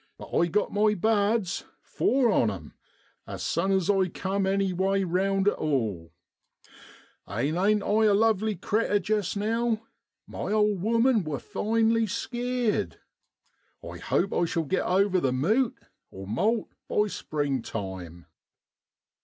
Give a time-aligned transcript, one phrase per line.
[0.17, 2.73] But I got my bards four on 'em,
[3.27, 6.11] as sun as I cum anyway round at all.
[7.29, 9.83] Ane ain't I a lovely critter jest now?
[10.25, 12.97] My old woman wor finely skeered.
[13.87, 15.77] I hope I shall get over the * mute'
[16.11, 18.25] (moult) by springtime.'